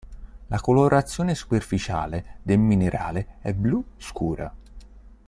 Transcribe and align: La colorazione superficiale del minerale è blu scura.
La 0.47 0.59
colorazione 0.59 1.35
superficiale 1.35 2.37
del 2.41 2.57
minerale 2.57 3.35
è 3.41 3.53
blu 3.53 3.83
scura. 3.97 4.51